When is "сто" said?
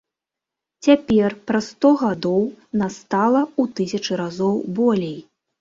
1.73-1.91